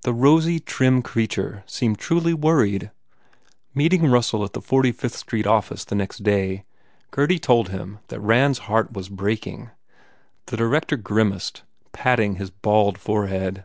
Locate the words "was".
8.94-9.10